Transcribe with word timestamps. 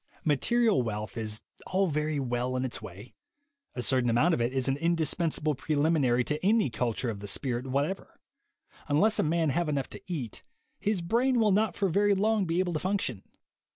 Material 0.25 0.81
wealth 0.81 1.15
is 1.15 1.43
all 1.67 1.85
very 1.85 2.19
well 2.19 2.55
in 2.55 2.65
its 2.65 2.81
way; 2.81 3.13
a 3.75 3.83
certain 3.83 4.09
amount 4.09 4.33
of 4.33 4.41
it 4.41 4.51
is 4.51 4.67
an 4.67 4.75
indispensable 4.77 5.53
prelim 5.53 5.95
inary 5.99 6.25
to 6.25 6.43
any 6.43 6.71
culture 6.71 7.11
of 7.11 7.19
the 7.19 7.27
spirit 7.27 7.67
whatever: 7.67 8.19
un 8.89 8.99
less 8.99 9.19
a 9.19 9.23
man 9.23 9.51
have 9.51 9.69
enough 9.69 9.91
to 9.91 10.01
eat, 10.11 10.41
his 10.79 11.01
brain 11.01 11.39
will 11.39 11.51
not 11.51 11.75
for 11.75 11.87
very 11.87 12.15
long 12.15 12.45
be 12.45 12.57
able 12.57 12.73
to 12.73 12.79
function. 12.79 13.21